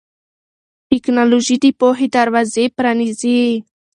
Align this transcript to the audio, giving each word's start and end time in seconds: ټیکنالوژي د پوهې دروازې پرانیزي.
ټیکنالوژي 0.89 1.55
د 1.63 1.65
پوهې 1.79 2.07
دروازې 2.15 2.65
پرانیزي. 2.77 3.41